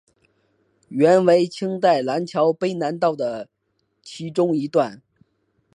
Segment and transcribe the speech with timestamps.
[0.89, 3.47] 原为清代琅峤卑南道的
[4.01, 4.99] 其中一段。